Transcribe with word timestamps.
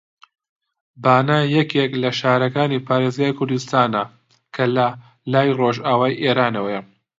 بانە 1.03 1.39
یەکێک 1.57 1.91
لە 2.03 2.09
شارەکانی 2.19 2.83
پارێزگای 2.87 3.35
کوردستانە 3.39 4.03
کە 4.55 4.63
لە 4.75 4.87
لای 5.31 5.55
ڕۆژئاوای 5.59 6.19
ئێرانەوەیە 6.23 6.81